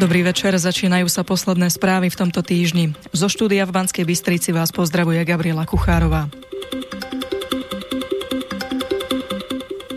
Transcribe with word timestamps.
Dobrý 0.00 0.24
večer, 0.24 0.56
začínajú 0.56 1.12
sa 1.12 1.20
posledné 1.28 1.68
správy 1.68 2.08
v 2.08 2.16
tomto 2.16 2.40
týždni. 2.40 2.96
Zo 3.12 3.28
štúdia 3.28 3.68
v 3.68 3.76
Banskej 3.76 4.08
Bystrici 4.08 4.48
vás 4.48 4.72
pozdravuje 4.72 5.20
Gabriela 5.28 5.68
Kuchárová. 5.68 6.32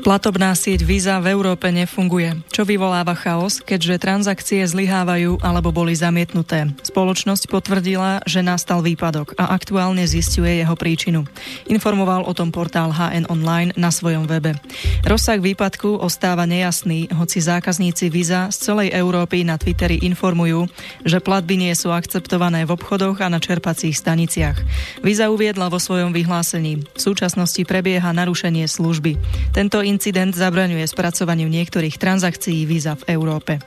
Platobná 0.04 0.52
sieť 0.52 0.84
Visa 0.84 1.16
v 1.24 1.32
Európe 1.32 1.72
nefunguje, 1.72 2.44
čo 2.52 2.68
vyvoláva 2.68 3.16
chaos, 3.16 3.64
keďže 3.64 4.04
transakcie 4.04 4.60
zlyhávajú 4.68 5.40
alebo 5.40 5.72
boli 5.72 5.96
zamietnuté. 5.96 6.76
Spoločnosť 6.84 7.48
potvrdila, 7.48 8.20
že 8.28 8.44
nastal 8.44 8.84
výpadok 8.84 9.32
a 9.40 9.56
aktuálne 9.56 10.04
zistuje 10.04 10.60
jeho 10.60 10.76
príčinu. 10.76 11.24
Informoval 11.72 12.28
o 12.28 12.36
tom 12.36 12.52
portál 12.52 12.92
HN 12.92 13.32
Online 13.32 13.72
na 13.80 13.96
svojom 13.96 14.28
webe. 14.28 14.60
Rozsah 15.08 15.40
výpadku 15.40 15.96
ostáva 16.04 16.44
nejasný, 16.44 17.08
hoci 17.16 17.40
zákazníci 17.40 18.12
Visa 18.12 18.52
z 18.52 18.60
celej 18.60 18.92
Európy 18.92 19.48
na 19.48 19.56
Twitteri 19.56 20.04
informujú, 20.04 20.68
že 21.08 21.24
platby 21.24 21.56
nie 21.56 21.74
sú 21.80 21.96
akceptované 21.96 22.68
v 22.68 22.76
obchodoch 22.76 23.24
a 23.24 23.32
na 23.32 23.40
čerpacích 23.40 23.96
staniciach. 23.96 24.60
Visa 25.00 25.32
uviedla 25.32 25.72
vo 25.72 25.80
svojom 25.80 26.12
vyhlásení. 26.12 26.84
V 26.92 27.00
súčasnosti 27.00 27.64
prebieha 27.64 28.12
narušenie 28.12 28.68
služby. 28.68 29.16
Tento 29.56 29.80
incident 29.94 30.34
zabraňuje 30.34 30.90
spracovaniu 30.90 31.46
niektorých 31.46 32.02
transakcií 32.02 32.66
víza 32.66 32.98
v 32.98 33.14
Európe. 33.14 33.62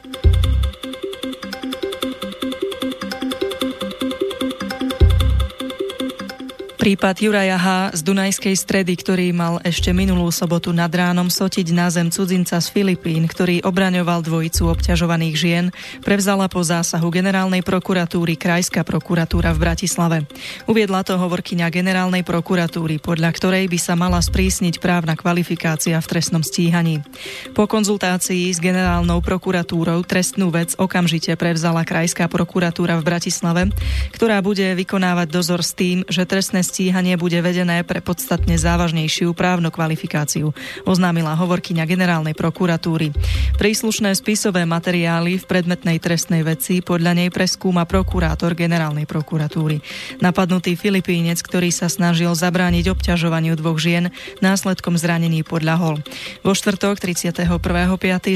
Prípad 6.86 7.18
Juraja 7.18 7.58
H. 7.58 7.98
z 7.98 8.00
Dunajskej 8.06 8.54
stredy, 8.54 8.94
ktorý 8.94 9.34
mal 9.34 9.58
ešte 9.66 9.90
minulú 9.90 10.30
sobotu 10.30 10.70
nad 10.70 10.86
ránom 10.86 11.26
sotiť 11.26 11.74
na 11.74 11.90
zem 11.90 12.14
cudzinca 12.14 12.62
z 12.62 12.70
Filipín, 12.70 13.26
ktorý 13.26 13.58
obraňoval 13.66 14.22
dvojicu 14.22 14.70
obťažovaných 14.70 15.34
žien, 15.34 15.64
prevzala 16.06 16.46
po 16.46 16.62
zásahu 16.62 17.10
generálnej 17.10 17.66
prokuratúry 17.66 18.38
Krajská 18.38 18.86
prokuratúra 18.86 19.50
v 19.50 19.66
Bratislave. 19.66 20.30
Uviedla 20.70 21.02
to 21.02 21.18
hovorkyňa 21.18 21.74
generálnej 21.74 22.22
prokuratúry, 22.22 23.02
podľa 23.02 23.34
ktorej 23.34 23.66
by 23.66 23.78
sa 23.82 23.98
mala 23.98 24.22
sprísniť 24.22 24.78
právna 24.78 25.18
kvalifikácia 25.18 25.98
v 25.98 26.06
trestnom 26.06 26.46
stíhaní. 26.46 27.02
Po 27.50 27.66
konzultácii 27.66 28.54
s 28.54 28.62
generálnou 28.62 29.18
prokuratúrou 29.26 30.06
trestnú 30.06 30.54
vec 30.54 30.78
okamžite 30.78 31.34
prevzala 31.34 31.82
Krajská 31.82 32.30
prokuratúra 32.30 32.94
v 33.02 33.06
Bratislave, 33.10 33.74
ktorá 34.14 34.38
bude 34.38 34.78
vykonávať 34.78 35.34
dozor 35.34 35.66
s 35.66 35.74
tým, 35.74 36.06
že 36.06 36.22
trestné 36.22 36.62
stíhanie 36.76 37.16
bude 37.16 37.40
vedené 37.40 37.80
pre 37.88 38.04
podstatne 38.04 38.52
závažnejšiu 38.60 39.32
právnu 39.32 39.72
kvalifikáciu, 39.72 40.52
oznámila 40.84 41.32
hovorkyňa 41.32 41.88
generálnej 41.88 42.36
prokuratúry. 42.36 43.16
Príslušné 43.56 44.12
spisové 44.12 44.68
materiály 44.68 45.40
v 45.40 45.48
predmetnej 45.48 45.96
trestnej 45.96 46.44
veci 46.44 46.84
podľa 46.84 47.16
nej 47.16 47.32
preskúma 47.32 47.88
prokurátor 47.88 48.52
generálnej 48.52 49.08
prokuratúry. 49.08 49.80
Napadnutý 50.20 50.76
Filipínec, 50.76 51.40
ktorý 51.40 51.72
sa 51.72 51.88
snažil 51.88 52.36
zabrániť 52.36 52.92
obťažovaniu 52.92 53.56
dvoch 53.56 53.80
žien, 53.80 54.12
následkom 54.44 55.00
zranení 55.00 55.48
podľahol. 55.48 56.04
Vo 56.44 56.52
štvrtok 56.52 57.00
31.5. 57.00 57.56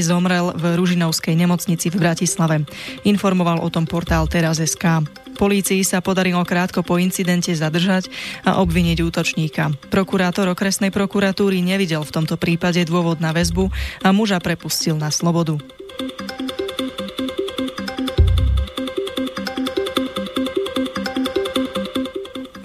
zomrel 0.01 0.49
v 0.57 0.81
Ružinovskej 0.81 1.37
nemocnici 1.37 1.93
v 1.93 2.09
Bratislave. 2.09 2.65
Informoval 3.05 3.61
o 3.61 3.69
tom 3.69 3.85
portál 3.85 4.25
teraz.sk. 4.25 5.20
Polícii 5.37 5.81
sa 5.83 6.03
podarilo 6.03 6.41
krátko 6.43 6.81
po 6.81 6.97
incidente 6.97 7.53
zadržať 7.53 8.09
a 8.43 8.59
obviniť 8.59 8.97
útočníka. 9.01 9.71
Prokurátor 9.89 10.49
okresnej 10.51 10.89
prokuratúry 10.89 11.63
nevidel 11.63 12.03
v 12.03 12.13
tomto 12.13 12.35
prípade 12.35 12.83
dôvod 12.87 13.19
na 13.23 13.31
väzbu 13.33 13.69
a 14.05 14.09
muža 14.13 14.41
prepustil 14.43 14.97
na 14.97 15.13
slobodu. 15.13 15.57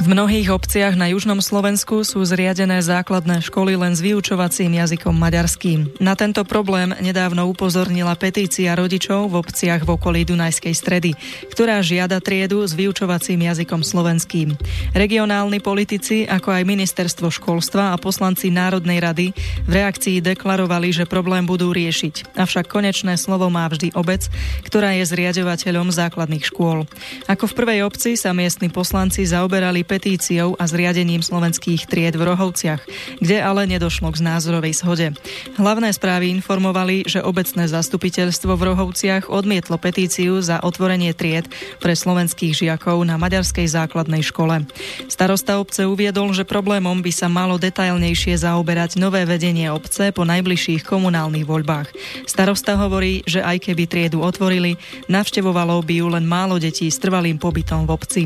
V 0.06 0.14
mnohých 0.14 0.54
obciach 0.54 0.94
na 0.94 1.10
južnom 1.10 1.42
Slovensku 1.42 2.06
sú 2.06 2.22
zriadené 2.22 2.78
základné 2.78 3.42
školy 3.42 3.74
len 3.74 3.90
s 3.90 3.98
vyučovacím 3.98 4.78
jazykom 4.78 5.10
maďarským. 5.10 5.98
Na 5.98 6.14
tento 6.14 6.46
problém 6.46 6.94
nedávno 7.02 7.50
upozornila 7.50 8.14
petícia 8.14 8.78
rodičov 8.78 9.26
v 9.26 9.42
obciach 9.42 9.82
v 9.82 9.98
okolí 9.98 10.22
Dunajskej 10.22 10.74
stredy, 10.78 11.10
ktorá 11.50 11.82
žiada 11.82 12.22
triedu 12.22 12.62
s 12.62 12.78
vyučovacím 12.78 13.50
jazykom 13.50 13.82
slovenským. 13.82 14.54
Regionálni 14.94 15.58
politici, 15.58 16.22
ako 16.22 16.54
aj 16.54 16.62
ministerstvo 16.70 17.26
školstva 17.26 17.90
a 17.90 17.98
poslanci 17.98 18.46
Národnej 18.54 19.02
rady 19.02 19.34
v 19.66 19.70
reakcii 19.74 20.22
deklarovali, 20.22 20.94
že 20.94 21.10
problém 21.10 21.42
budú 21.50 21.74
riešiť. 21.74 22.38
Avšak 22.38 22.70
konečné 22.70 23.18
slovo 23.18 23.50
má 23.50 23.66
vždy 23.66 23.90
obec, 23.98 24.30
ktorá 24.70 24.94
je 25.02 25.02
zriadovateľom 25.02 25.90
základných 25.90 26.46
škôl. 26.46 26.86
Ako 27.26 27.50
v 27.50 27.56
prvej 27.58 27.80
obci 27.82 28.14
sa 28.14 28.30
miestni 28.30 28.70
poslanci 28.70 29.26
zaoberali 29.26 29.82
petíciou 29.96 30.52
a 30.60 30.68
zriadením 30.68 31.24
slovenských 31.24 31.88
tried 31.88 32.20
v 32.20 32.28
Rohovciach, 32.28 32.84
kde 33.24 33.40
ale 33.40 33.64
nedošlo 33.64 34.12
k 34.12 34.20
názorovej 34.20 34.76
shode. 34.76 35.16
Hlavné 35.56 35.88
správy 35.96 36.28
informovali, 36.36 37.08
že 37.08 37.24
obecné 37.24 37.64
zastupiteľstvo 37.64 38.52
v 38.52 38.76
Rohovciach 38.76 39.32
odmietlo 39.32 39.80
petíciu 39.80 40.44
za 40.44 40.60
otvorenie 40.60 41.16
tried 41.16 41.48
pre 41.80 41.96
slovenských 41.96 42.52
žiakov 42.52 43.00
na 43.08 43.16
maďarskej 43.16 43.64
základnej 43.64 44.20
škole. 44.20 44.68
Starosta 45.08 45.56
obce 45.56 45.88
uviedol, 45.88 46.36
že 46.36 46.44
problémom 46.44 47.00
by 47.00 47.12
sa 47.16 47.32
malo 47.32 47.56
detailnejšie 47.56 48.36
zaoberať 48.36 49.00
nové 49.00 49.24
vedenie 49.24 49.72
obce 49.72 50.12
po 50.12 50.28
najbližších 50.28 50.84
komunálnych 50.84 51.48
voľbách. 51.48 51.88
Starosta 52.28 52.76
hovorí, 52.76 53.24
že 53.24 53.40
aj 53.40 53.72
keby 53.72 53.88
triedu 53.88 54.20
otvorili, 54.20 54.76
navštevovalo 55.08 55.80
by 55.80 55.94
ju 56.02 56.06
len 56.12 56.28
málo 56.28 56.60
detí 56.60 56.90
s 56.92 57.00
trvalým 57.00 57.40
pobytom 57.40 57.86
v 57.86 57.94
obci. 57.94 58.22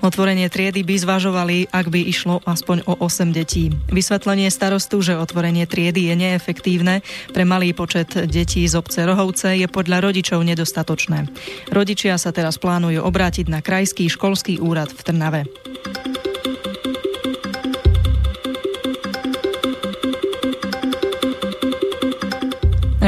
Otvorenie 0.00 0.46
triedy 0.46 0.86
by 0.86 0.96
zvažovali, 1.10 1.74
ak 1.74 1.90
by 1.90 2.06
išlo 2.06 2.38
aspoň 2.46 2.86
o 2.86 2.94
8 3.02 3.34
detí. 3.34 3.74
Vysvetlenie 3.90 4.46
starostu, 4.46 5.02
že 5.02 5.18
otvorenie 5.18 5.66
triedy 5.66 6.06
je 6.06 6.14
neefektívne 6.14 7.02
pre 7.34 7.42
malý 7.42 7.74
počet 7.74 8.14
detí 8.30 8.62
z 8.62 8.78
obce 8.78 9.02
Rohovce 9.02 9.58
je 9.58 9.66
podľa 9.66 10.06
rodičov 10.06 10.38
nedostatočné. 10.46 11.26
Rodičia 11.74 12.14
sa 12.14 12.30
teraz 12.30 12.62
plánujú 12.62 13.02
obrátiť 13.02 13.50
na 13.50 13.58
Krajský 13.58 14.06
školský 14.06 14.62
úrad 14.62 14.94
v 14.94 15.00
Trnave. 15.02 15.42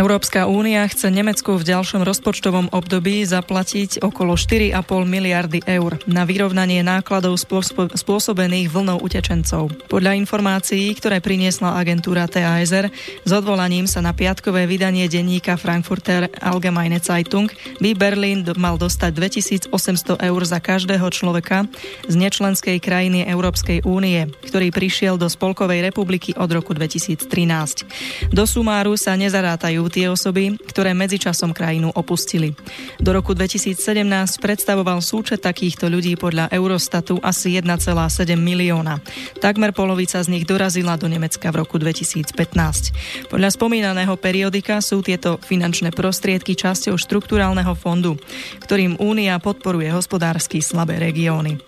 Európska 0.02 0.50
únia 0.50 0.82
chce 0.90 1.14
Nemecku 1.14 1.54
v 1.54 1.62
ďalšom 1.62 2.02
rozpočtovom 2.02 2.74
období 2.74 3.22
zaplatiť 3.22 4.02
okolo 4.02 4.34
4,5 4.34 4.74
miliardy 5.06 5.62
eur 5.62 5.94
na 6.10 6.26
vyrovnanie 6.26 6.82
nákladov 6.82 7.38
spôsobených 7.94 8.66
vlnou 8.66 8.98
utečencov. 8.98 9.70
Podľa 9.86 10.18
informácií, 10.18 10.90
ktoré 10.98 11.22
priniesla 11.22 11.78
agentúra 11.78 12.26
TASR, 12.26 12.90
s 13.22 13.30
odvolaním 13.30 13.86
sa 13.86 14.02
na 14.02 14.10
piatkové 14.10 14.66
vydanie 14.66 15.06
denníka 15.06 15.54
Frankfurter 15.54 16.26
Allgemeine 16.42 16.98
Zeitung 16.98 17.46
by 17.78 17.94
Berlín 17.94 18.42
mal 18.58 18.82
dostať 18.82 19.70
2800 19.70 20.18
eur 20.18 20.42
za 20.42 20.58
každého 20.58 21.06
človeka 21.14 21.70
z 22.10 22.14
nečlenskej 22.18 22.82
krajiny 22.82 23.22
Európskej 23.30 23.86
únie, 23.86 24.26
ktorý 24.50 24.74
prišiel 24.74 25.14
do 25.14 25.30
Spolkovej 25.30 25.78
republiky 25.78 26.34
od 26.34 26.50
roku 26.50 26.74
2013. 26.74 28.34
Do 28.34 28.50
sumáru 28.50 28.98
sa 28.98 29.14
nezarátajú 29.14 29.91
tie 29.92 30.08
osoby, 30.08 30.56
ktoré 30.56 30.96
medzičasom 30.96 31.52
krajinu 31.52 31.92
opustili. 31.92 32.56
Do 32.96 33.12
roku 33.12 33.36
2017 33.36 33.76
predstavoval 34.40 35.04
súčet 35.04 35.44
takýchto 35.44 35.92
ľudí 35.92 36.16
podľa 36.16 36.48
Eurostatu 36.48 37.20
asi 37.20 37.60
1,7 37.60 37.92
milióna. 38.40 39.04
Takmer 39.36 39.76
polovica 39.76 40.16
z 40.24 40.32
nich 40.32 40.48
dorazila 40.48 40.96
do 40.96 41.12
Nemecka 41.12 41.52
v 41.52 41.60
roku 41.60 41.76
2015. 41.76 43.28
Podľa 43.28 43.48
spomínaného 43.52 44.16
periodika 44.16 44.80
sú 44.80 45.04
tieto 45.04 45.36
finančné 45.36 45.92
prostriedky 45.92 46.56
časťou 46.56 46.96
štruktúrálneho 46.96 47.76
fondu, 47.76 48.16
ktorým 48.64 48.96
Únia 48.96 49.36
podporuje 49.36 49.92
hospodársky 49.92 50.64
slabé 50.64 50.96
regióny. 50.96 51.60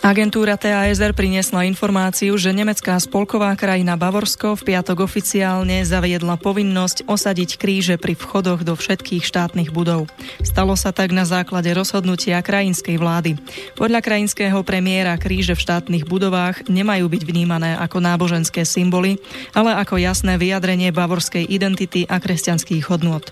Agentúra 0.00 0.56
TASR 0.56 1.12
priniesla 1.12 1.68
informáciu, 1.68 2.32
že 2.40 2.56
nemecká 2.56 2.96
spolková 2.96 3.52
krajina 3.52 4.00
Bavorsko 4.00 4.56
v 4.56 4.72
piatok 4.72 5.04
oficiálne 5.04 5.84
zaviedla 5.84 6.40
povinnosť 6.40 7.04
osadiť 7.04 7.60
kríže 7.60 7.94
pri 8.00 8.16
vchodoch 8.16 8.64
do 8.64 8.72
všetkých 8.72 9.20
štátnych 9.20 9.68
budov. 9.68 10.08
Stalo 10.40 10.72
sa 10.72 10.96
tak 10.96 11.12
na 11.12 11.28
základe 11.28 11.68
rozhodnutia 11.76 12.40
krajinskej 12.40 12.96
vlády. 12.96 13.36
Podľa 13.76 14.00
krajinského 14.00 14.64
premiéra 14.64 15.20
kríže 15.20 15.52
v 15.52 15.68
štátnych 15.68 16.08
budovách 16.08 16.64
nemajú 16.72 17.04
byť 17.04 17.22
vnímané 17.28 17.76
ako 17.76 18.00
náboženské 18.00 18.64
symboly, 18.64 19.20
ale 19.52 19.76
ako 19.76 20.00
jasné 20.00 20.40
vyjadrenie 20.40 20.96
bavorskej 20.96 21.44
identity 21.44 22.08
a 22.08 22.16
kresťanských 22.16 22.88
hodnôt. 22.88 23.28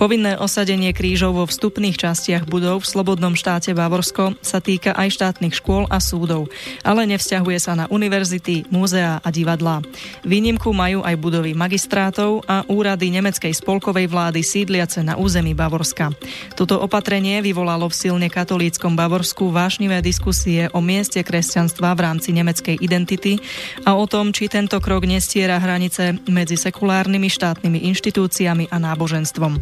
Povinné 0.00 0.40
osadenie 0.40 0.96
krížov 0.96 1.36
vo 1.36 1.44
vstupných 1.44 2.00
častiach 2.00 2.48
budov 2.48 2.88
v 2.88 2.88
slobodnom 2.88 3.36
štáte 3.36 3.76
Bavorsko 3.76 4.32
sa 4.40 4.64
týka 4.64 4.96
aj 4.96 5.12
štátnych 5.12 5.60
škôl 5.60 5.84
a 5.92 6.05
súdov, 6.06 6.46
ale 6.86 7.02
nevzťahuje 7.10 7.58
sa 7.58 7.74
na 7.74 7.90
univerzity, 7.90 8.70
múzea 8.70 9.18
a 9.18 9.28
divadlá. 9.34 9.82
Výnimku 10.22 10.70
majú 10.70 11.02
aj 11.02 11.18
budovy 11.18 11.58
magistrátov 11.58 12.46
a 12.46 12.62
úrady 12.70 13.10
nemeckej 13.10 13.50
spolkovej 13.50 14.06
vlády 14.06 14.46
sídliace 14.46 15.02
na 15.02 15.18
území 15.18 15.50
Bavorska. 15.58 16.14
Toto 16.54 16.78
opatrenie 16.78 17.42
vyvolalo 17.42 17.90
v 17.90 17.98
silne 17.98 18.28
katolíckom 18.30 18.94
Bavorsku 18.94 19.50
vášnivé 19.50 19.98
diskusie 19.98 20.70
o 20.70 20.78
mieste 20.78 21.18
kresťanstva 21.26 21.96
v 21.96 22.00
rámci 22.06 22.30
nemeckej 22.30 22.78
identity 22.78 23.42
a 23.82 23.98
o 23.98 24.06
tom, 24.06 24.30
či 24.30 24.46
tento 24.46 24.78
krok 24.78 25.08
nestiera 25.08 25.58
hranice 25.58 26.22
medzi 26.28 26.54
sekulárnymi 26.54 27.26
štátnymi 27.26 27.88
inštitúciami 27.90 28.68
a 28.70 28.76
náboženstvom. 28.76 29.58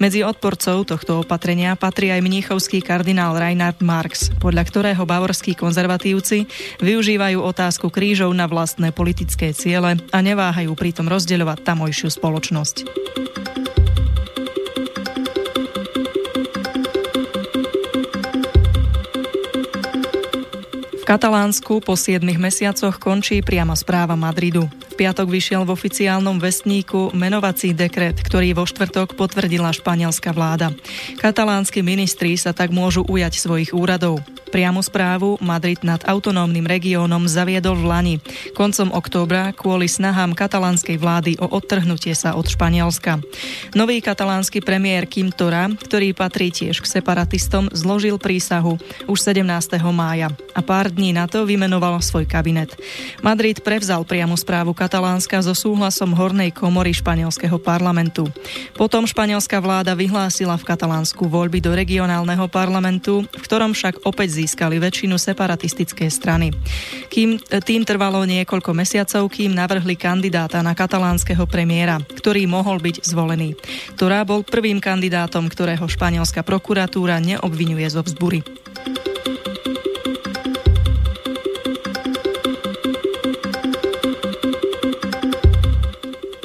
Medzi 0.00 0.24
odporcov 0.24 0.88
tohto 0.88 1.22
opatrenia 1.22 1.76
patrí 1.76 2.08
aj 2.08 2.24
mníchovský 2.24 2.80
kardinál 2.80 3.36
Reinhard 3.36 3.84
Marx, 3.84 4.32
podľa 4.40 4.64
ktorého 4.64 5.04
bavorskí 5.04 5.52
konzervatívci 5.84 6.48
využívajú 6.80 7.44
otázku 7.44 7.92
krížov 7.92 8.32
na 8.32 8.48
vlastné 8.48 8.88
politické 8.88 9.52
ciele 9.52 10.00
a 10.00 10.18
neváhajú 10.24 10.72
pritom 10.72 11.04
rozdeľovať 11.12 11.60
tamojšiu 11.60 12.08
spoločnosť. 12.08 12.76
V 20.96 21.04
Katalánsku 21.04 21.84
po 21.84 22.00
7 22.00 22.24
mesiacoch 22.40 22.96
končí 22.96 23.44
priama 23.44 23.76
správa 23.76 24.16
Madridu. 24.16 24.64
V 24.88 24.94
piatok 24.96 25.28
vyšiel 25.28 25.68
v 25.68 25.76
oficiálnom 25.76 26.40
vestníku 26.40 27.12
menovací 27.12 27.76
dekret, 27.76 28.16
ktorý 28.24 28.56
vo 28.56 28.64
štvrtok 28.64 29.12
potvrdila 29.20 29.68
španielská 29.68 30.32
vláda. 30.32 30.72
Katalánsky 31.20 31.84
ministri 31.84 32.40
sa 32.40 32.56
tak 32.56 32.72
môžu 32.72 33.04
ujať 33.04 33.36
svojich 33.36 33.76
úradov. 33.76 34.24
Priamu 34.54 34.86
správu 34.86 35.34
Madrid 35.42 35.82
nad 35.82 36.06
autonómnym 36.06 36.62
regiónom 36.62 37.26
zaviedol 37.26 37.74
v 37.74 37.90
Lani, 37.90 38.14
koncom 38.54 38.94
októbra 38.94 39.50
kvôli 39.50 39.90
snahám 39.90 40.30
katalánskej 40.30 40.94
vlády 40.94 41.34
o 41.42 41.50
odtrhnutie 41.58 42.14
sa 42.14 42.38
od 42.38 42.46
Španielska. 42.46 43.18
Nový 43.74 43.98
katalánsky 43.98 44.62
premiér 44.62 45.10
Kim 45.10 45.34
Tora, 45.34 45.66
ktorý 45.74 46.14
patrí 46.14 46.54
tiež 46.54 46.78
k 46.78 46.86
separatistom, 46.86 47.66
zložil 47.74 48.14
prísahu 48.14 48.78
už 49.10 49.18
17. 49.26 49.42
mája 49.90 50.30
a 50.54 50.62
pár 50.62 50.86
dní 50.86 51.10
na 51.10 51.26
to 51.26 51.42
vymenoval 51.42 51.98
svoj 51.98 52.22
kabinet. 52.22 52.78
Madrid 53.26 53.58
prevzal 53.58 54.06
priamu 54.06 54.38
správu 54.38 54.70
Katalánska 54.70 55.42
so 55.42 55.50
súhlasom 55.50 56.14
Hornej 56.14 56.54
komory 56.54 56.94
španielského 56.94 57.58
parlamentu. 57.58 58.30
Potom 58.78 59.02
španielská 59.02 59.58
vláda 59.58 59.98
vyhlásila 59.98 60.54
v 60.54 60.62
Katalánsku 60.62 61.26
voľby 61.26 61.58
do 61.58 61.74
regionálneho 61.74 62.46
parlamentu, 62.46 63.26
v 63.26 63.42
ktorom 63.42 63.74
však 63.74 64.06
opäť 64.06 64.43
získali 64.44 64.76
väčšinu 64.76 65.16
separatistické 65.16 66.12
strany. 66.12 66.52
Kým 67.08 67.40
tým 67.40 67.88
trvalo 67.88 68.28
niekoľko 68.28 68.76
mesiacov, 68.76 69.32
kým 69.32 69.56
navrhli 69.56 69.96
kandidáta 69.96 70.60
na 70.60 70.76
katalánskeho 70.76 71.48
premiéra, 71.48 71.96
ktorý 71.96 72.44
mohol 72.44 72.76
byť 72.84 73.00
zvolený. 73.08 73.56
Ktorá 73.96 74.20
bol 74.28 74.44
prvým 74.44 74.84
kandidátom, 74.84 75.48
ktorého 75.48 75.88
španielská 75.88 76.44
prokuratúra 76.44 77.16
neobvinuje 77.24 77.88
zo 77.88 78.04
vzbury. 78.04 78.63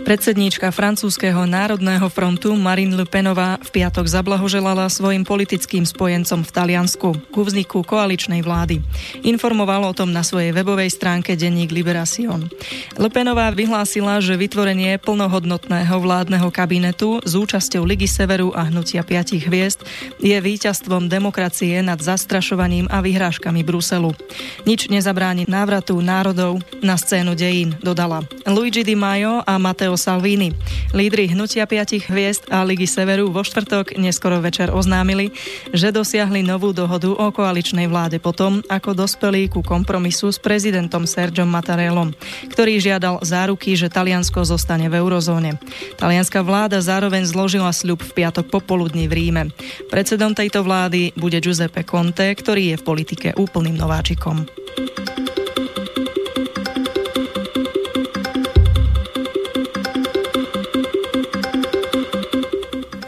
Predsedníčka 0.09 0.73
francúzského 0.73 1.45
národného 1.45 2.09
frontu 2.09 2.57
Marine 2.57 2.97
Le 2.97 3.05
Penová 3.05 3.61
v 3.61 3.69
piatok 3.77 4.09
zablahoželala 4.09 4.89
svojim 4.89 5.21
politickým 5.21 5.85
spojencom 5.85 6.41
v 6.41 6.49
Taliansku 6.49 7.29
ku 7.29 7.41
vzniku 7.45 7.85
koaličnej 7.85 8.41
vlády. 8.41 8.81
Informoval 9.21 9.85
o 9.85 9.93
tom 9.93 10.09
na 10.09 10.25
svojej 10.25 10.49
webovej 10.49 10.89
stránke 10.97 11.37
denník 11.37 11.69
Liberation. 11.69 12.49
Le 12.97 13.09
Penová 13.13 13.53
vyhlásila, 13.53 14.17
že 14.17 14.33
vytvorenie 14.33 14.97
plnohodnotného 14.97 15.93
vládneho 16.01 16.49
kabinetu 16.49 17.21
s 17.21 17.37
účasťou 17.37 17.85
Ligy 17.85 18.09
Severu 18.09 18.49
a 18.57 18.65
Hnutia 18.65 19.05
piatich 19.05 19.45
hviezd 19.45 19.85
je 20.17 20.33
víťazstvom 20.33 21.05
demokracie 21.05 21.85
nad 21.85 22.01
zastrašovaním 22.01 22.89
a 22.89 23.05
vyhrážkami 23.05 23.61
Bruselu. 23.61 24.17
Nič 24.65 24.89
nezabráni 24.89 25.45
návratu 25.45 26.01
národov 26.01 26.65
na 26.81 26.97
scénu 26.97 27.37
dejín, 27.37 27.77
dodala. 27.85 28.25
Luigi 28.49 28.81
Di 28.81 28.97
Maio 28.97 29.45
a 29.45 29.53
Matteo 29.61 29.98
Salvini. 29.99 30.55
Lídry 30.95 31.35
Hnutia 31.35 31.67
piatich 31.67 32.07
hviezd 32.07 32.47
a 32.47 32.63
Ligy 32.63 32.87
Severu 32.87 33.27
vo 33.27 33.43
štvrtok 33.43 33.99
neskoro 33.99 34.39
večer 34.39 34.71
oznámili, 34.71 35.35
že 35.75 35.91
dosiahli 35.91 36.39
novú 36.39 36.71
dohodu 36.71 37.11
o 37.11 37.27
koaličnej 37.35 37.91
vláde 37.91 38.23
potom, 38.23 38.63
ako 38.71 38.95
dospeli 38.95 39.51
ku 39.51 39.59
kompromisu 39.59 40.31
s 40.31 40.39
prezidentom 40.39 41.03
Sergiom 41.03 41.51
Mattarellom, 41.51 42.15
ktorý 42.47 42.79
žiadal 42.79 43.19
záruky, 43.19 43.75
že 43.75 43.91
Taliansko 43.91 44.47
zostane 44.47 44.87
v 44.87 45.03
eurozóne. 45.03 45.59
Talianská 45.99 46.39
vláda 46.39 46.79
zároveň 46.79 47.27
zložila 47.27 47.75
sľub 47.75 47.99
v 47.99 48.23
piatok 48.23 48.47
popoludní 48.47 49.11
v 49.11 49.13
Ríme. 49.19 49.43
Predsedom 49.91 50.31
tejto 50.31 50.63
vlády 50.63 51.11
bude 51.19 51.43
Giuseppe 51.43 51.83
Conte, 51.83 52.31
ktorý 52.31 52.73
je 52.73 52.79
v 52.79 52.87
politike 52.87 53.27
úplným 53.35 53.75
nováčikom. 53.75 54.47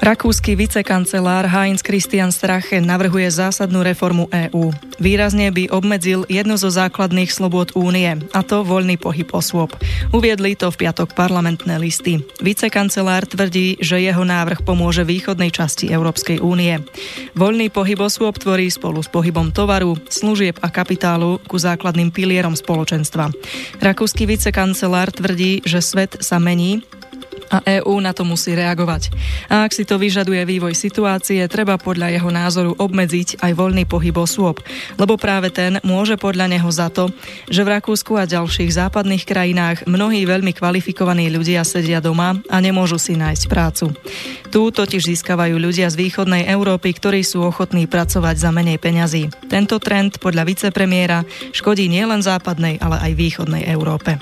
Rakúsky 0.01 0.57
vicekancelár 0.57 1.45
Heinz 1.45 1.86
Christian 1.86 2.33
Strache 2.33 2.81
navrhuje 2.81 3.30
zásadnú 3.30 3.86
reformu 3.86 4.25
EÚ. 4.33 4.74
Výrazne 4.98 5.53
by 5.53 5.69
obmedzil 5.69 6.25
jednu 6.25 6.57
zo 6.57 6.74
základných 6.74 7.30
slobod 7.30 7.77
únie, 7.77 8.09
a 8.33 8.42
to 8.42 8.65
voľný 8.65 8.98
pohyb 8.98 9.30
osôb. 9.30 9.77
Uviedli 10.09 10.57
to 10.57 10.74
v 10.74 10.89
piatok 10.89 11.13
parlamentné 11.13 11.77
listy. 11.77 12.18
Vicekancelár 12.42 13.30
tvrdí, 13.30 13.77
že 13.77 14.01
jeho 14.01 14.25
návrh 14.25 14.65
pomôže 14.65 15.06
východnej 15.06 15.53
časti 15.53 15.94
Európskej 15.94 16.42
únie. 16.42 16.81
Voľný 17.38 17.69
pohyb 17.69 18.01
osôb 18.01 18.42
tvorí 18.42 18.74
spolu 18.74 19.06
s 19.06 19.09
pohybom 19.13 19.53
tovaru, 19.53 20.01
služieb 20.09 20.57
a 20.65 20.74
kapitálu 20.74 21.38
ku 21.45 21.62
základným 21.62 22.09
pilierom 22.09 22.57
spoločenstva. 22.57 23.30
Rakúsky 23.77 24.25
vicekancelár 24.25 25.13
tvrdí, 25.13 25.62
že 25.62 25.77
svet 25.77 26.25
sa 26.25 26.42
mení 26.42 26.81
a 27.51 27.59
EÚ 27.68 28.00
na 28.00 28.15
to 28.15 28.24
musí 28.24 28.56
reagovať. 28.56 29.12
A 29.51 29.68
ak 29.68 29.75
si 29.75 29.83
to 29.83 30.00
vyžaduje 30.00 30.39
vývoj 30.48 30.71
situácie, 30.71 31.44
treba 31.51 31.75
podľa 31.75 32.15
jeho 32.15 32.31
názoru 32.31 32.71
obmedziť 32.80 33.44
aj 33.44 33.51
voľný 33.51 33.84
pohyb 33.84 34.15
osôb, 34.15 34.63
lebo 34.96 35.20
práve 35.20 35.51
ten 35.51 35.84
môže 35.84 36.15
podľa 36.15 36.48
neho 36.48 36.70
za 36.72 36.88
to, 36.88 37.12
že 37.51 37.67
v 37.67 37.75
Rakúsku 37.75 38.15
a 38.15 38.24
ďalších 38.24 38.72
západných 38.72 39.27
krajinách 39.27 39.84
mnohí 39.84 40.24
veľmi 40.24 40.55
kvalifikovaní 40.55 41.27
ľudia 41.27 41.67
sedia 41.67 42.00
doma 42.00 42.39
a 42.48 42.58
nemôžu 42.63 42.96
si 42.96 43.20
nájsť 43.20 43.43
prácu. 43.51 43.91
Tu 44.48 44.62
totiž 44.72 45.12
získavajú 45.12 45.60
ľudia 45.60 45.91
z 45.91 46.00
východnej 46.00 46.48
Európy, 46.48 46.96
ktorí 46.96 47.27
sú 47.27 47.43
ochotní 47.43 47.88
pracovať 47.88 48.36
za 48.39 48.50
menej 48.55 48.79
peňazí. 48.79 49.27
Tento 49.51 49.79
trend 49.84 50.24
podľa 50.24 50.48
vicepremiéra 50.48 51.27
škodí 51.51 51.91
nielen 51.91 52.24
západnej, 52.24 52.79
ale 52.79 53.00
aj 53.00 53.12
východnej 53.20 53.67
Európe. 53.67 54.15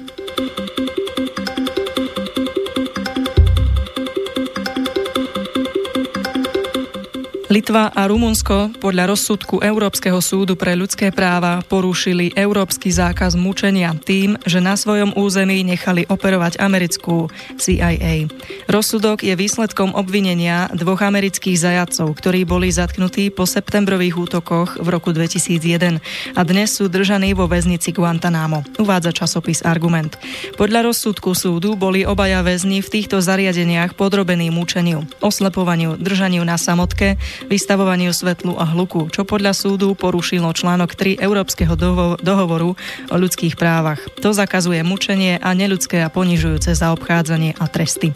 Litva 7.49 7.89
a 7.89 8.05
Rumunsko 8.05 8.77
podľa 8.77 9.09
rozsudku 9.09 9.65
Európskeho 9.65 10.21
súdu 10.21 10.53
pre 10.53 10.77
ľudské 10.77 11.09
práva 11.09 11.65
porušili 11.65 12.29
európsky 12.37 12.93
zákaz 12.93 13.33
mučenia 13.33 13.89
tým, 13.97 14.37
že 14.45 14.61
na 14.61 14.77
svojom 14.77 15.17
území 15.17 15.65
nechali 15.65 16.05
operovať 16.05 16.61
americkú 16.61 17.25
CIA. 17.57 18.29
Rozsudok 18.69 19.25
je 19.25 19.33
výsledkom 19.33 19.97
obvinenia 19.97 20.69
dvoch 20.77 21.01
amerických 21.01 21.57
zajacov, 21.57 22.13
ktorí 22.21 22.45
boli 22.45 22.69
zatknutí 22.69 23.33
po 23.33 23.49
septembrových 23.49 24.29
útokoch 24.29 24.77
v 24.77 24.85
roku 24.93 25.09
2001 25.09 25.97
a 26.37 26.41
dnes 26.45 26.69
sú 26.69 26.85
držaní 26.85 27.33
vo 27.33 27.49
väznici 27.49 27.89
Guantanamo, 27.97 28.61
uvádza 28.77 29.09
časopis 29.09 29.65
Argument. 29.65 30.21
Podľa 30.53 30.93
rozsudku 30.93 31.33
súdu 31.33 31.73
boli 31.73 32.05
obaja 32.05 32.45
väzni 32.45 32.85
v 32.85 32.93
týchto 32.93 33.25
zariadeniach 33.25 33.97
podrobení 33.97 34.53
mučeniu, 34.53 35.01
oslepovaniu, 35.17 35.97
držaniu 35.97 36.45
na 36.45 36.61
samotke, 36.61 37.17
vystavovaniu 37.47 38.11
svetlu 38.11 38.57
a 38.57 38.65
hluku, 38.67 39.07
čo 39.13 39.23
podľa 39.23 39.55
súdu 39.55 39.95
porušilo 39.95 40.51
článok 40.51 40.97
3 40.97 41.21
Európskeho 41.21 41.77
dohovoru 42.19 42.75
o 43.11 43.15
ľudských 43.15 43.55
právach. 43.55 44.01
To 44.19 44.35
zakazuje 44.35 44.81
mučenie 44.83 45.37
a 45.39 45.53
neľudské 45.55 46.03
a 46.03 46.11
ponižujúce 46.11 46.75
zaobchádzanie 46.75 47.55
a 47.55 47.65
tresty. 47.69 48.11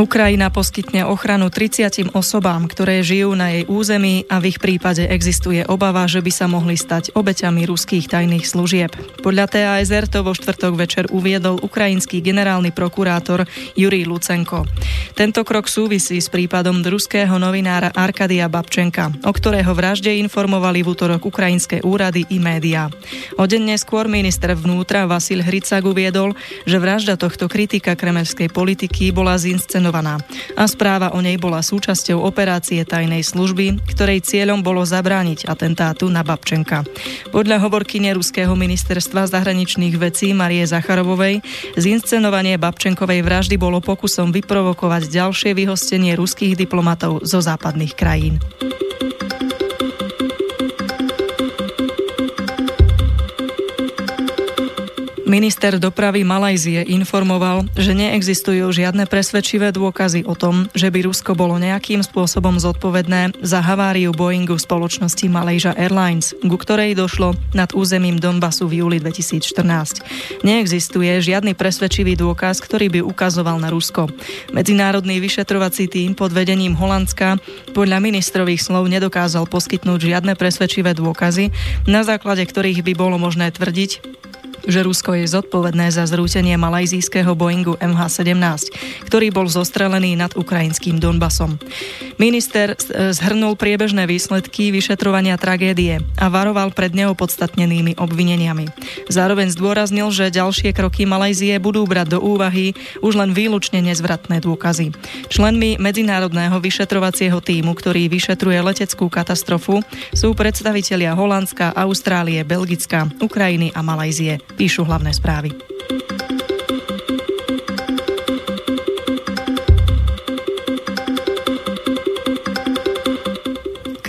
Ukrajina 0.00 0.48
poskytne 0.48 1.04
ochranu 1.04 1.52
30 1.52 2.16
osobám, 2.16 2.64
ktoré 2.64 3.04
žijú 3.04 3.36
na 3.36 3.52
jej 3.52 3.68
území 3.68 4.24
a 4.32 4.40
v 4.40 4.48
ich 4.48 4.56
prípade 4.56 5.04
existuje 5.04 5.60
obava, 5.68 6.08
že 6.08 6.24
by 6.24 6.32
sa 6.32 6.48
mohli 6.48 6.72
stať 6.72 7.12
obeťami 7.12 7.68
ruských 7.68 8.08
tajných 8.08 8.48
služieb. 8.48 8.96
Podľa 9.20 9.44
TASR 9.52 10.08
to 10.08 10.24
vo 10.24 10.32
štvrtok 10.32 10.72
večer 10.72 11.04
uviedol 11.12 11.60
ukrajinský 11.60 12.24
generálny 12.24 12.72
prokurátor 12.72 13.44
Jurij 13.76 14.08
Lucenko. 14.08 14.64
Tento 15.12 15.44
krok 15.44 15.68
súvisí 15.68 16.16
s 16.16 16.32
prípadom 16.32 16.80
ruského 16.80 17.36
novinára 17.36 17.92
Arkadia 17.92 18.48
Babčenka, 18.48 19.12
o 19.28 19.32
ktorého 19.36 19.76
vražde 19.76 20.16
informovali 20.16 20.80
v 20.80 20.96
útorok 20.96 21.28
ukrajinské 21.28 21.84
úrady 21.84 22.24
i 22.32 22.40
médiá. 22.40 22.88
O 23.36 23.44
deň 23.44 23.76
neskôr 23.76 24.08
minister 24.08 24.56
vnútra 24.56 25.04
Vasil 25.04 25.44
Hricak 25.44 25.84
uviedol, 25.84 26.32
že 26.64 26.80
vražda 26.80 27.20
tohto 27.20 27.52
kritika 27.52 27.92
kremelskej 27.92 28.48
politiky 28.48 29.12
bola 29.12 29.36
zinscenovaná 29.36 29.89
zverejňovaná 29.90 30.22
a 30.54 30.64
správa 30.70 31.10
o 31.12 31.18
nej 31.18 31.34
bola 31.36 31.60
súčasťou 31.60 32.22
operácie 32.22 32.86
tajnej 32.86 33.26
služby, 33.26 33.82
ktorej 33.90 34.22
cieľom 34.22 34.62
bolo 34.62 34.86
zabrániť 34.86 35.50
atentátu 35.50 36.06
na 36.06 36.22
Babčenka. 36.22 36.86
Podľa 37.34 37.58
hovorkyne 37.66 38.14
Ruského 38.14 38.54
ministerstva 38.54 39.26
zahraničných 39.26 39.98
vecí 39.98 40.30
Marie 40.30 40.62
Zacharovovej 40.62 41.42
zinscenovanie 41.74 42.54
Babčenkovej 42.56 43.26
vraždy 43.26 43.58
bolo 43.58 43.82
pokusom 43.82 44.30
vyprovokovať 44.30 45.10
ďalšie 45.10 45.50
vyhostenie 45.58 46.14
ruských 46.14 46.54
diplomatov 46.54 47.26
zo 47.26 47.42
západných 47.42 47.94
krajín. 47.98 48.38
Minister 55.30 55.78
dopravy 55.78 56.26
Malajzie 56.26 56.90
informoval, 56.90 57.62
že 57.78 57.94
neexistujú 57.94 58.66
žiadne 58.74 59.06
presvedčivé 59.06 59.70
dôkazy 59.70 60.26
o 60.26 60.34
tom, 60.34 60.66
že 60.74 60.90
by 60.90 61.06
Rusko 61.06 61.38
bolo 61.38 61.54
nejakým 61.54 62.02
spôsobom 62.02 62.58
zodpovedné 62.58 63.38
za 63.38 63.62
haváriu 63.62 64.10
Boeingu 64.10 64.58
spoločnosti 64.58 65.22
Malaysia 65.30 65.70
Airlines, 65.78 66.34
ku 66.34 66.58
ktorej 66.58 66.98
došlo 66.98 67.38
nad 67.54 67.70
územím 67.78 68.18
Donbasu 68.18 68.66
v 68.66 68.82
júli 68.82 68.98
2014. 68.98 70.42
Neexistuje 70.42 71.22
žiadny 71.22 71.54
presvedčivý 71.54 72.18
dôkaz, 72.18 72.58
ktorý 72.58 72.98
by 72.98 73.00
ukazoval 73.06 73.62
na 73.62 73.70
Rusko. 73.70 74.10
Medzinárodný 74.50 75.22
vyšetrovací 75.22 75.86
tým 75.86 76.18
pod 76.18 76.34
vedením 76.34 76.74
Holandska 76.74 77.38
podľa 77.70 78.02
ministrových 78.02 78.66
slov 78.66 78.90
nedokázal 78.90 79.46
poskytnúť 79.46 80.10
žiadne 80.10 80.34
presvedčivé 80.34 80.90
dôkazy, 80.98 81.54
na 81.86 82.02
základe 82.02 82.42
ktorých 82.42 82.82
by 82.82 82.92
bolo 82.98 83.14
možné 83.14 83.54
tvrdiť, 83.54 84.18
že 84.66 84.84
Rusko 84.84 85.16
je 85.16 85.30
zodpovedné 85.30 85.92
za 85.94 86.04
zrútenie 86.04 86.56
malajzijského 86.58 87.32
Boeingu 87.38 87.78
MH17, 87.80 88.72
ktorý 89.08 89.32
bol 89.32 89.46
zostrelený 89.46 90.18
nad 90.18 90.34
ukrajinským 90.36 91.00
Donbasom. 91.00 91.56
Minister 92.20 92.74
e, 92.74 92.76
zhrnul 93.16 93.56
priebežné 93.56 94.04
výsledky 94.04 94.68
vyšetrovania 94.74 95.40
tragédie 95.40 96.04
a 96.20 96.26
varoval 96.28 96.74
pred 96.76 96.92
neopodstatnenými 96.92 97.96
obvineniami. 97.96 98.68
Zároveň 99.08 99.54
zdôraznil, 99.54 100.12
že 100.12 100.34
ďalšie 100.34 100.76
kroky 100.76 101.08
Malajzie 101.08 101.56
budú 101.62 101.88
brať 101.88 102.16
do 102.16 102.18
úvahy 102.20 102.76
už 103.00 103.16
len 103.16 103.32
výlučne 103.32 103.80
nezvratné 103.80 104.42
dôkazy. 104.44 104.92
Členmi 105.32 105.80
medzinárodného 105.80 106.60
vyšetrovacieho 106.60 107.40
týmu, 107.40 107.72
ktorý 107.72 108.10
vyšetruje 108.12 108.60
leteckú 108.60 109.08
katastrofu, 109.08 109.80
sú 110.12 110.36
predstavitelia 110.36 111.16
Holandska, 111.16 111.72
Austrálie, 111.72 112.44
Belgická, 112.44 113.08
Ukrajiny 113.22 113.72
a 113.72 113.80
Malajzie 113.80 114.49
píšu 114.60 114.84
hlavné 114.84 115.08
správy. 115.16 115.56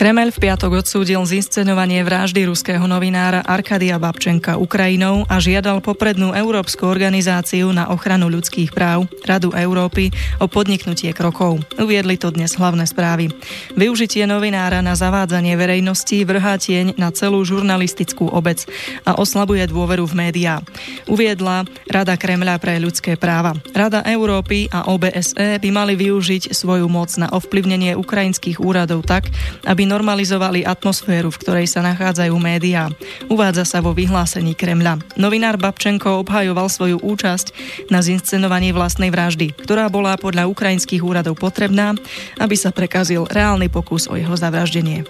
Kremel 0.01 0.34
v 0.34 0.50
piatok 0.50 0.81
odsúdil 0.81 1.22
zinscenovanie 1.29 2.01
vraždy 2.01 2.50
ruského 2.50 2.81
novinára 2.89 3.46
Arkadia 3.46 4.01
Babčenka 4.01 4.58
Ukrajinou 4.58 5.29
a 5.29 5.38
žiadal 5.38 5.77
poprednú 5.77 6.34
európsku 6.34 6.89
organizáciu 6.89 7.70
na 7.70 7.86
ochranu 7.93 8.25
ľudských 8.25 8.74
práv, 8.74 9.05
Radu 9.22 9.53
Európy, 9.53 10.10
o 10.41 10.50
podniknutie 10.50 11.13
krokov. 11.13 11.62
Uviedli 11.77 12.17
to 12.17 12.34
dnes 12.34 12.58
hlavné 12.58 12.89
správy. 12.89 13.29
Využitie 13.77 14.25
novinára 14.25 14.81
na 14.81 14.98
zavádzanie 14.98 15.53
verejnosti 15.53 16.17
vrhá 16.25 16.58
tieň 16.58 16.98
na 16.98 17.13
celú 17.13 17.46
žurnalistickú 17.46 18.25
obec 18.25 18.65
a 19.05 19.22
oslabuje 19.22 19.70
dôveru 19.70 20.10
v 20.10 20.17
médiá. 20.17 20.65
Uviedla 21.05 21.70
Rada 21.86 22.17
Kremľa 22.17 22.58
pre 22.58 22.81
ľudské 22.81 23.22
práva. 23.22 23.53
Rada 23.77 24.01
Európy 24.10 24.65
a 24.74 24.89
OBSE 24.89 25.62
by 25.62 25.70
mali 25.70 25.93
využiť 25.93 26.58
svoju 26.58 26.89
moc 26.89 27.13
na 27.22 27.29
ovplyvnenie 27.29 27.93
ukrajinských 27.93 28.58
úradov 28.58 29.05
tak, 29.05 29.29
aby 29.70 29.90
normalizovali 29.91 30.63
atmosféru, 30.63 31.27
v 31.27 31.41
ktorej 31.43 31.67
sa 31.67 31.83
nachádzajú 31.83 32.31
médiá. 32.39 32.88
Uvádza 33.27 33.67
sa 33.67 33.83
vo 33.83 33.91
vyhlásení 33.91 34.55
Kremľa. 34.55 35.03
Novinár 35.19 35.60
Babčenko 35.60 36.24
obhajoval 36.24 36.71
svoju 36.71 37.03
účasť 37.03 37.51
na 37.91 38.00
zinscenovaní 38.00 38.71
vlastnej 38.71 39.12
vraždy, 39.12 39.51
ktorá 39.51 39.91
bola 39.91 40.15
podľa 40.15 40.48
ukrajinských 40.48 41.03
úradov 41.03 41.36
potrebná, 41.36 42.00
aby 42.39 42.55
sa 42.55 42.71
prekazil 42.71 43.27
reálny 43.27 43.67
pokus 43.67 44.07
o 44.07 44.15
jeho 44.15 44.33
zavraždenie. 44.39 45.03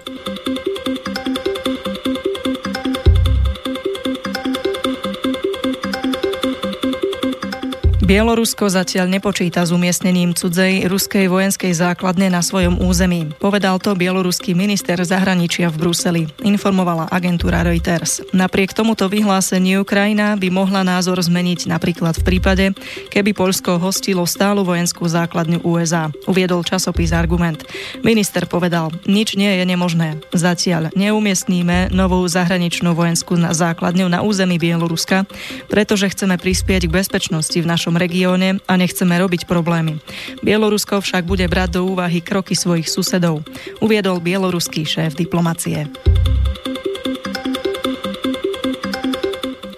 Bielorusko 8.12 8.68
zatiaľ 8.68 9.08
nepočíta 9.08 9.64
s 9.64 9.72
umiestnením 9.72 10.36
cudzej 10.36 10.84
ruskej 10.84 11.32
vojenskej 11.32 11.72
základne 11.72 12.28
na 12.28 12.44
svojom 12.44 12.76
území. 12.84 13.32
Povedal 13.40 13.80
to 13.80 13.96
bieloruský 13.96 14.52
minister 14.52 15.00
zahraničia 15.00 15.72
v 15.72 15.80
Bruseli, 15.80 16.22
informovala 16.44 17.08
agentúra 17.08 17.64
Reuters. 17.64 18.20
Napriek 18.36 18.76
tomuto 18.76 19.08
vyhláseniu 19.08 19.88
krajina 19.88 20.36
by 20.36 20.44
mohla 20.52 20.84
názor 20.84 21.24
zmeniť 21.24 21.64
napríklad 21.72 22.20
v 22.20 22.36
prípade, 22.36 22.64
keby 23.08 23.32
Poľsko 23.32 23.80
hostilo 23.80 24.28
stálu 24.28 24.60
vojenskú 24.60 25.08
základňu 25.08 25.64
USA, 25.64 26.12
uviedol 26.28 26.68
časopis 26.68 27.16
Argument. 27.16 27.64
Minister 28.04 28.44
povedal, 28.44 28.92
nič 29.08 29.40
nie 29.40 29.56
je 29.56 29.64
nemožné. 29.64 30.20
Zatiaľ 30.36 30.92
neumiestníme 30.92 31.88
novú 31.96 32.20
zahraničnú 32.28 32.92
vojenskú 32.92 33.40
základňu 33.40 34.04
na 34.12 34.20
území 34.20 34.60
Bieloruska, 34.60 35.24
pretože 35.72 36.12
chceme 36.12 36.36
prispieť 36.36 36.92
k 36.92 36.96
bezpečnosti 37.00 37.56
v 37.56 37.64
našom 37.64 38.01
regióne 38.02 38.58
a 38.66 38.74
nechceme 38.74 39.14
robiť 39.14 39.46
problémy. 39.46 40.02
Bielorusko 40.42 40.98
však 40.98 41.22
bude 41.22 41.46
brať 41.46 41.78
do 41.78 41.86
úvahy 41.86 42.18
kroky 42.18 42.58
svojich 42.58 42.90
susedov, 42.90 43.46
uviedol 43.78 44.18
bieloruský 44.18 44.82
šéf 44.82 45.14
diplomacie. 45.14 45.86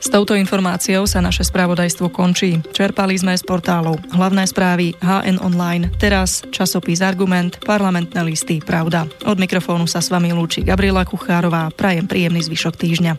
S 0.05 0.13
touto 0.13 0.39
informáciou 0.39 1.11
sa 1.11 1.19
naše 1.19 1.43
spravodajstvo 1.43 2.07
končí. 2.13 2.63
Čerpali 2.71 3.19
sme 3.19 3.35
z 3.35 3.43
portálov 3.43 3.99
hlavné 4.15 4.47
správy 4.47 4.95
HN 5.03 5.43
Online, 5.43 5.91
teraz 5.99 6.47
časopis 6.55 7.03
Argument, 7.03 7.59
parlamentné 7.67 8.23
listy 8.23 8.63
Pravda. 8.63 9.11
Od 9.27 9.37
mikrofónu 9.41 9.91
sa 9.91 9.99
s 9.99 10.15
vami 10.15 10.31
lúči 10.31 10.63
Gabriela 10.63 11.03
Kuchárová. 11.03 11.67
Prajem 11.75 12.07
príjemný 12.07 12.47
zvyšok 12.47 12.75
týždňa. 12.79 13.13